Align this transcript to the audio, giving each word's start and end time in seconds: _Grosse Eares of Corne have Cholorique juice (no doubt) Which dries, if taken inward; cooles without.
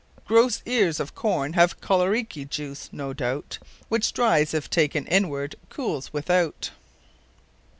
_Grosse 0.27 0.63
Eares 0.65 0.99
of 0.99 1.13
Corne 1.13 1.53
have 1.53 1.79
Cholorique 1.79 2.49
juice 2.49 2.89
(no 2.91 3.13
doubt) 3.13 3.59
Which 3.87 4.13
dries, 4.13 4.55
if 4.55 4.67
taken 4.67 5.05
inward; 5.05 5.55
cooles 5.69 6.11
without. 6.11 6.71